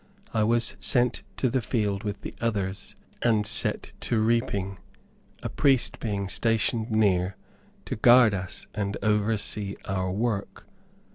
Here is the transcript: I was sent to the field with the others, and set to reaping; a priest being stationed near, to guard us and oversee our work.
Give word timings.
I 0.33 0.41
was 0.43 0.75
sent 0.79 1.21
to 1.37 1.47
the 1.47 1.61
field 1.61 2.03
with 2.03 2.21
the 2.21 2.33
others, 2.41 2.95
and 3.21 3.45
set 3.45 3.91
to 3.99 4.19
reaping; 4.19 4.79
a 5.43 5.49
priest 5.49 5.99
being 5.99 6.27
stationed 6.27 6.89
near, 6.89 7.35
to 7.85 7.95
guard 7.95 8.33
us 8.33 8.65
and 8.73 8.97
oversee 9.03 9.75
our 9.85 10.09
work. 10.09 10.65